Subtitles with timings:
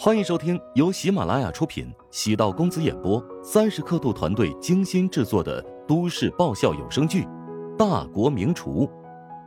[0.00, 7.22] 欢迎收听由喜马拉雅出品、喜道公子演播、三十刻度团队精心制作的都市爆笑有声剧
[7.76, 8.86] 《大国名厨》，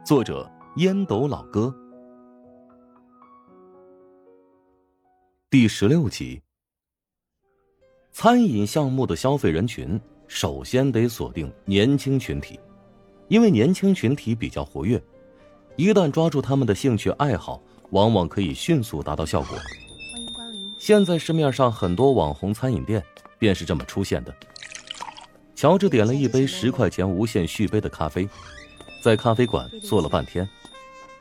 [0.06, 1.74] 作者烟斗老哥，
[5.50, 6.42] 第十六集。
[8.12, 12.60] 餐饮项目的消费人群，首先得锁定年轻群体，
[13.30, 15.02] 因为年轻群体比较活跃，
[15.78, 19.58] 一旦抓住他们的兴趣爱好，往往可以迅速达到效果。
[20.78, 23.04] 现在市面上很多网红餐饮店
[23.38, 24.36] 便是这么出现的。
[25.56, 28.28] 乔治点了一杯十块钱无限续杯的咖啡，
[29.04, 30.50] 在咖啡馆坐了半天，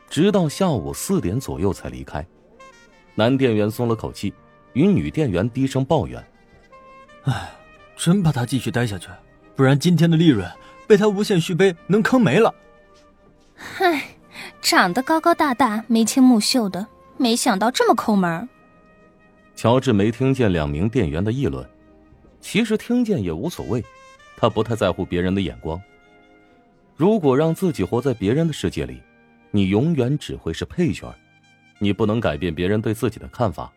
[0.09, 2.25] 直到下午四点左右才离开。
[3.13, 4.33] 男店员松了口气，
[4.73, 6.25] 与女店员低声抱怨
[7.25, 7.51] ：“哎，
[7.95, 9.09] 真怕他继续待下去，
[9.55, 10.49] 不然今天的利润
[10.87, 12.55] 被他无限续杯能坑没了。”
[13.77, 14.10] 唉，
[14.61, 16.85] 长得高高大大、眉清目秀的，
[17.17, 18.47] 没想到这么抠门。
[19.55, 21.67] 乔治没听见两名店员的议论，
[22.39, 23.83] 其实听见也无所谓，
[24.37, 25.81] 他不太在乎别人的眼光。
[26.95, 29.01] 如果让自己活在别人的世界里，
[29.49, 31.13] 你永远只会是配角，
[31.79, 33.71] 你不能改变别人对自己的看法，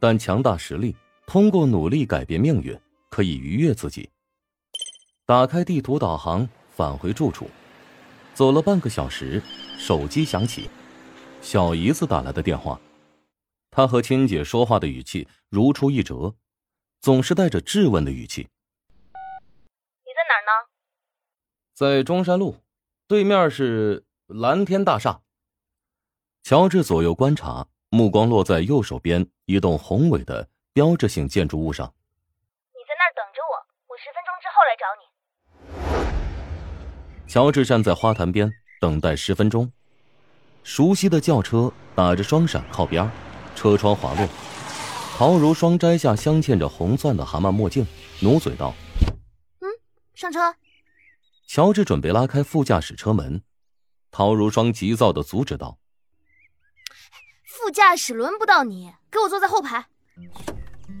[0.00, 0.94] 但强大实力，
[1.26, 2.76] 通过努力改变命运，
[3.08, 4.08] 可以愉悦自己。
[5.24, 7.48] 打开地图导航，返回住处，
[8.34, 9.40] 走了半个小时，
[9.80, 10.68] 手机响起，
[11.40, 12.78] 小姨子打来的电话。
[13.70, 16.34] 她和亲姐说话的语气如出一辙，
[17.00, 18.46] 总是带着质问的语气。
[19.12, 20.68] 你在哪儿呢？
[21.72, 22.56] 在中山路，
[23.08, 25.22] 对面是蓝天大厦。
[26.42, 31.94] 乔治左右观察，目光落在右手边一栋宏伟的标志性建筑物上。
[32.74, 33.56] 你在那儿等着我，
[33.88, 35.02] 我十分钟之后来找你。
[37.26, 39.70] 乔治站在花坛边等待十分钟，
[40.64, 43.08] 熟悉的轿车打着双闪靠边。
[43.54, 44.26] 车窗滑落，
[45.18, 47.86] 陶如霜摘下镶嵌着红钻的蛤蟆墨镜，
[48.20, 48.72] 努嘴道
[49.60, 49.68] ：“嗯，
[50.14, 50.54] 上车。”
[51.46, 53.42] 乔治准备拉开副驾驶车门，
[54.10, 55.76] 陶如霜急躁的阻止道
[57.44, 59.84] ：“副驾驶轮不到你，给我坐在后排。”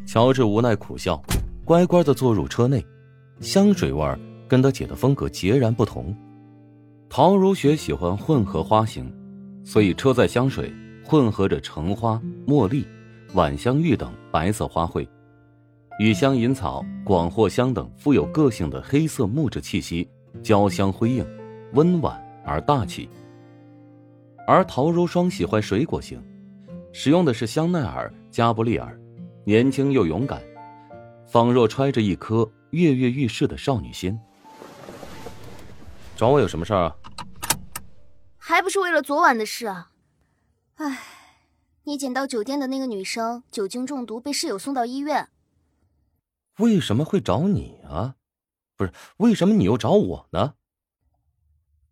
[0.06, 1.22] 乔治无奈苦笑，
[1.64, 2.84] 乖乖的坐入车内。
[3.40, 4.04] 香水味
[4.46, 6.14] 跟他姐的风格截然不同。
[7.12, 9.12] 陶如雪喜欢混合花型，
[9.64, 10.72] 所以车载香水。
[11.02, 12.86] 混合着橙花、茉莉、
[13.34, 15.04] 晚香玉等白色花卉，
[15.98, 20.08] 与香银草、广藿香等富有个性的黑色木质气息
[20.40, 21.26] 交相辉映，
[21.72, 23.10] 温婉而大气。
[24.46, 26.22] 而陶如霜喜欢水果型，
[26.92, 28.96] 使用的是香奈儿、加布利尔，
[29.42, 30.40] 年轻又勇敢，
[31.26, 34.16] 仿若揣着一颗跃跃欲试的少女心。
[36.14, 36.96] 找我有什么事儿啊？
[38.70, 39.90] 是为了昨晚的事啊！
[40.76, 41.02] 唉，
[41.82, 45.28] 你捡到酒店的那个女生酒精中毒，被室友送到医院。
[46.58, 48.14] 为什么会找你啊？
[48.76, 50.54] 不是，为什么你又找我呢？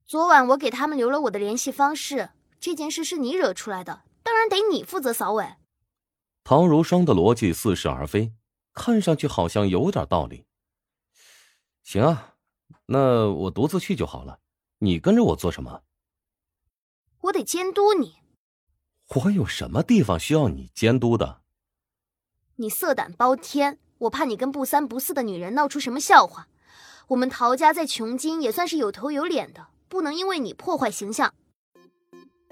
[0.07, 2.31] 昨晚我给他们留了我的联系方式，
[2.61, 5.57] 这件事是你惹出来的，当然得你负责扫尾。
[6.45, 8.33] 陶如霜的逻辑似是而非，
[8.73, 10.47] 看上去好像有点道理。
[11.83, 12.37] 行啊，
[12.87, 14.39] 那我独自去就好了，
[14.79, 15.83] 你跟着我做什么？
[17.23, 18.17] 我得监督你。
[19.15, 21.41] 我有什么地方需要你监督的？
[22.57, 26.49] 你色胆包天，我怕你跟不三不四的女人闹出什么笑话。
[27.09, 31.33] 我们陶家在琼京也算是有头有脸的，不能因为你破坏形象。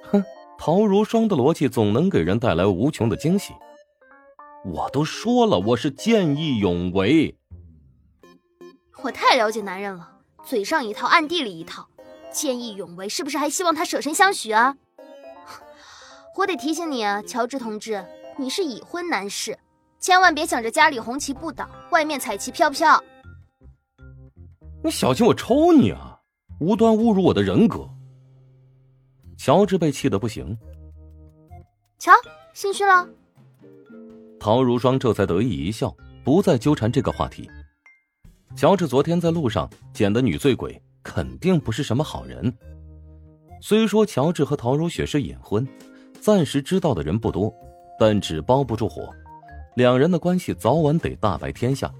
[0.04, 0.24] 哼，
[0.58, 3.52] 陶如霜的逻辑总能给人带来无穷的惊喜。
[4.64, 7.36] 我都说了，我是见义勇为。
[9.02, 11.88] 我太了解男人了，嘴上一套，暗地里一套。
[12.36, 14.76] 见义勇为，是不是还希望他舍身相许啊？
[16.36, 18.04] 我得提醒你啊，乔治同志，
[18.36, 19.58] 你是已婚男士，
[19.98, 23.02] 千万别想着家里红旗不倒，外面彩旗飘飘。
[24.84, 26.20] 你小心我抽你啊！
[26.60, 27.88] 无端侮辱我的人格。
[29.38, 30.56] 乔治被气得不行。
[31.98, 32.12] 瞧，
[32.52, 33.08] 心虚了。
[34.38, 37.50] 陶如霜这才得意一笑，不再纠缠这个话题。
[38.54, 42.52] 乔治昨天在路上捡的女醉鬼，肯定不是什么好人。
[43.60, 45.64] 虽说乔治和陶如雪是隐婚。
[46.18, 47.54] 暂时知道的人不多，
[48.00, 49.08] 但纸包不住火，
[49.76, 51.92] 两人的关系早晚得大白天下。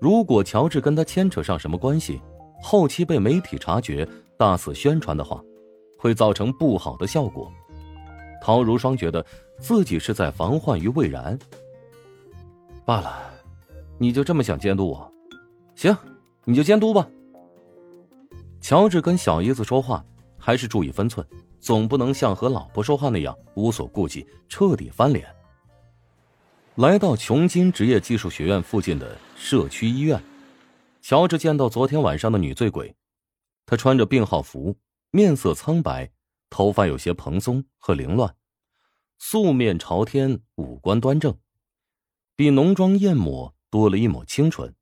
[0.00, 2.20] 如果乔治跟他牵扯上什么关系，
[2.62, 4.06] 后期被媒体察觉、
[4.38, 5.42] 大肆宣传的话，
[5.98, 7.50] 会造成不好的效果。
[8.40, 9.24] 陶如霜觉得
[9.58, 11.36] 自己是在防患于未然。
[12.84, 13.18] 罢了，
[13.98, 15.12] 你就这么想监督我？
[15.74, 15.96] 行，
[16.44, 17.08] 你就监督吧。
[18.64, 20.02] 乔治跟小姨子说话
[20.38, 21.26] 还是注意分寸。
[21.60, 25.26] 总不能像和老婆说话那样无所顾忌，彻底翻脸。
[26.76, 30.22] 来到琼金职业技术学院附近的社区医院，
[31.02, 32.94] 乔治见到昨天晚上的女醉鬼，
[33.66, 34.74] 她穿着病号服，
[35.10, 36.10] 面色苍白，
[36.48, 38.34] 头发有些蓬松和凌乱，
[39.18, 41.36] 素面朝天，五官端正，
[42.34, 44.74] 比浓妆艳抹多了一抹清纯。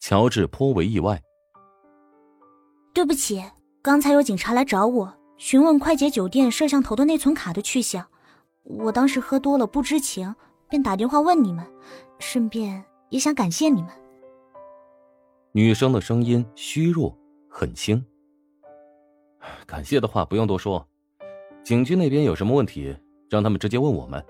[0.00, 1.22] 乔治颇为意外。
[2.96, 3.44] 对不起，
[3.82, 8.06] 刚才有警察来找我，询问快捷酒店摄像头的内存卡的去向，
[8.62, 10.34] 我当时喝多了不知情。
[10.70, 11.62] 便打电话问你们，
[12.18, 13.90] 顺便也想感谢你们。
[15.52, 17.14] 女生的声音虚弱，
[17.50, 18.02] 很轻。
[19.66, 20.88] 感谢的话不用多说，
[21.62, 22.96] 警局那边有什么问题，
[23.28, 24.24] 让他们直接问我们，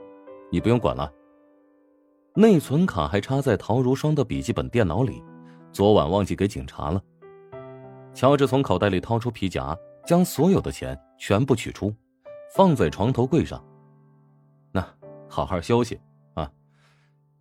[0.50, 1.08] 你不用管了。
[2.34, 5.22] 内存卡还插在陶如霜的笔记本电脑里，
[5.70, 7.00] 昨晚忘记给警察了。
[8.16, 9.76] 乔治从口袋里掏出皮夹，
[10.06, 11.94] 将所有的钱全部取出，
[12.54, 13.62] 放在床头柜上。
[14.72, 14.80] 那
[15.28, 16.00] 好好休息
[16.32, 16.50] 啊。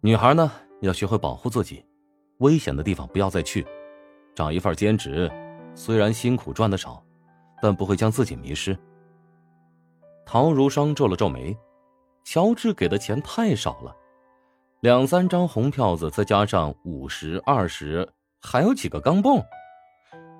[0.01, 0.51] 女孩呢，
[0.81, 1.85] 要学会保护自己，
[2.39, 3.65] 危险的地方不要再去。
[4.35, 5.31] 找一份兼职，
[5.75, 7.01] 虽然辛苦赚的少，
[7.61, 8.77] 但不会将自己迷失。
[10.25, 11.57] 陶如霜皱了皱眉，
[12.25, 13.95] 乔治给的钱太少了，
[14.81, 18.05] 两三张红票子，再加上五十、二十，
[18.41, 19.41] 还有几个钢镚，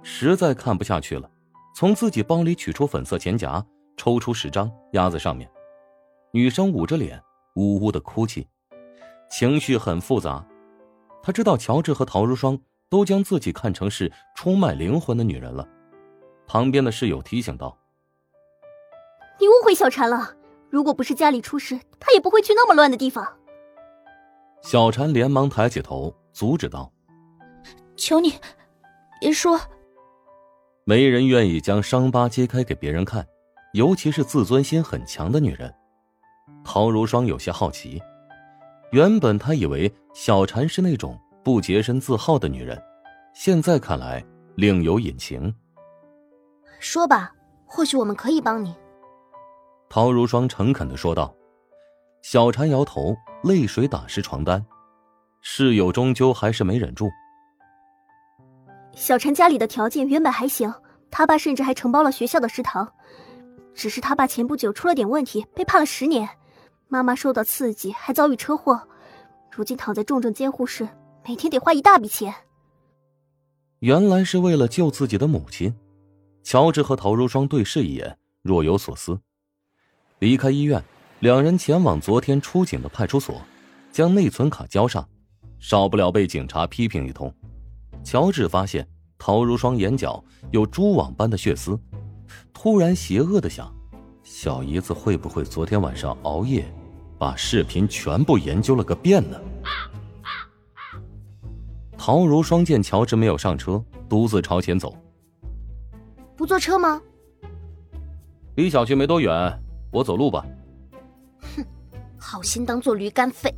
[0.07, 1.27] 实在看不下去了，
[1.73, 3.65] 从自己包里取出粉色钱夹，
[3.97, 5.49] 抽出十张压在上面。
[6.31, 7.19] 女生捂着脸，
[7.55, 8.47] 呜呜的哭泣。
[9.31, 10.45] 情绪很复杂，
[11.23, 12.57] 他知道乔治和陶如霜
[12.87, 15.67] 都将自己看成是出卖灵魂的女人了。
[16.45, 17.75] 旁边的室友提醒道
[19.41, 20.35] ：“你误会小婵了，
[20.69, 23.27] 如果不是家里出事，她也不会去那么乱的地方。”
[24.61, 26.93] 小婵连忙抬起头阻止道
[27.97, 28.35] ：“求你，
[29.19, 29.59] 别说。”
[30.87, 33.27] 没人愿意将伤疤揭开给别人看，
[33.73, 35.73] 尤其是自尊心很强的女人。
[36.63, 37.99] 陶如霜有些好奇。
[38.91, 42.79] 原本她以为小婵是那种不洁身自好的女人，
[43.33, 44.23] 现在看来
[44.53, 45.51] 另有隐情。
[46.79, 47.33] 说吧，
[47.65, 48.75] 或许我们可以帮你。”
[49.89, 51.35] 陶如霜诚恳的说道。
[52.21, 54.63] 小婵摇头，泪水打湿床单。
[55.41, 57.09] 室友终究还是没忍住。
[58.95, 60.73] 小陈家里的条件原本还行，
[61.11, 62.89] 他爸甚至还承包了学校的食堂，
[63.73, 66.27] 只是他爸前不久出了点问题，被判了十年。
[66.87, 68.87] 妈妈受到刺激，还遭遇车祸，
[69.51, 70.87] 如今躺在重症监护室，
[71.27, 72.33] 每天得花一大笔钱。
[73.79, 75.75] 原来是为了救自己的母亲，
[76.41, 79.19] 乔治和陶如霜对视一眼，若有所思。
[80.19, 80.81] 离开医院，
[81.19, 83.41] 两人前往昨天出警的派出所，
[83.91, 85.05] 将内存卡交上，
[85.59, 87.33] 少不了被警察批评一通。
[88.05, 88.87] 乔治发现
[89.17, 91.77] 陶如霜眼角有蛛网般的血丝，
[92.53, 93.73] 突然邪恶的想。
[94.21, 96.71] 小姨子会不会昨天晚上熬夜，
[97.17, 99.41] 把视频全部研究了个遍呢？
[101.97, 104.95] 陶如霜见乔治没有上车，独自朝前走。
[106.37, 107.01] 不坐车吗？
[108.55, 109.31] 离小区没多远，
[109.91, 110.45] 我走路吧。
[111.55, 111.65] 哼，
[112.19, 113.51] 好心当做驴肝肺。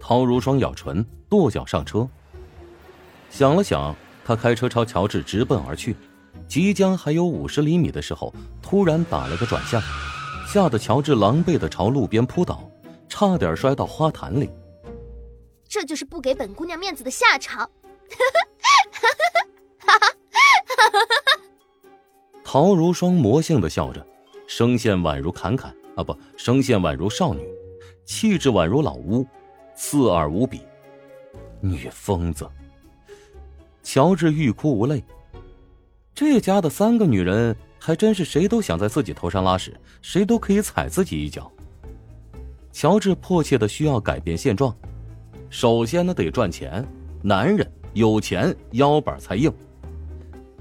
[0.00, 2.08] 陶如霜咬唇，跺脚上车。
[3.36, 3.94] 想了想，
[4.24, 5.94] 他开车朝乔治直奔而去。
[6.48, 9.78] 即将还有五十厘米的时候，突然打了个转向，
[10.48, 12.66] 吓得乔治狼狈的朝路边扑倒，
[13.10, 14.48] 差点摔到花坛里。
[15.68, 17.70] 这就是不给本姑娘面子的下场！
[22.42, 24.06] 陶如霜魔性的笑着，
[24.48, 27.46] 声线宛如侃侃啊，不，声线宛如少女，
[28.06, 29.26] 气质宛如老巫，
[29.74, 30.62] 刺耳无比。
[31.60, 32.48] 女疯子。
[33.86, 35.02] 乔治欲哭无泪。
[36.12, 41.50] 这家的三个女人还真是谁都想在自己头上拉屎，谁都可以踩自己一脚。
[42.72, 44.76] 乔治迫切的需要改变现状，
[45.50, 46.84] 首先呢得赚钱，
[47.22, 49.52] 男人有钱腰板才硬。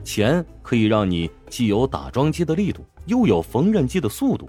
[0.03, 4.47] 钱可以让你既有打桩机的力度，又有缝纫机的速度。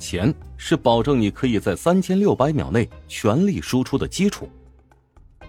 [0.00, 4.48] 钱是保证你可以在三千六百秒内全力输出的基础。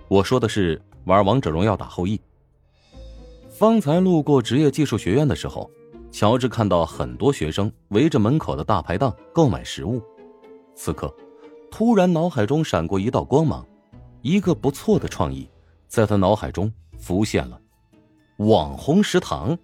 [0.08, 2.22] 我说的是玩王者荣耀打后羿。
[3.58, 5.72] 方才路过职业技术学院的时候，
[6.12, 10.02] 乔治看到很多学生围着门口的大排档购买食物。
[10.76, 11.16] 此刻，
[11.72, 13.66] 突然脑海中闪过一道光芒，
[14.22, 15.50] 一个不错的创意
[15.88, 17.58] 在他脑海中浮现了：
[18.40, 19.58] 网红食堂。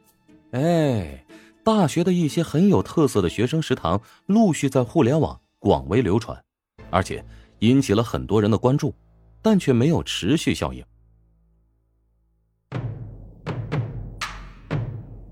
[0.52, 1.26] 哎，
[1.62, 6.42] 大学的一些很有特色的学生食堂陆续在互联网广为流传，
[6.92, 7.22] 而且
[7.60, 8.96] 引起了很多人的关注，
[9.42, 10.82] 但却没有持续效应。